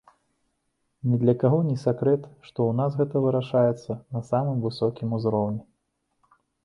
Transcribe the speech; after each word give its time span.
Ні 1.09 1.17
для 1.23 1.33
каго 1.43 1.59
не 1.67 1.75
сакрэт, 1.81 2.23
што 2.47 2.53
ў 2.53 2.71
нас 2.79 2.97
гэта 3.01 3.15
вырашаецца 3.25 3.99
на 4.17 4.21
самым 4.31 4.57
высокім 4.67 5.07
узроўні. 5.19 5.63